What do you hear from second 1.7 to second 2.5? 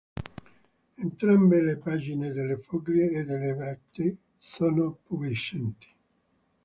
pagine